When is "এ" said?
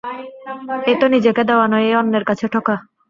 0.87-0.93, 1.89-1.93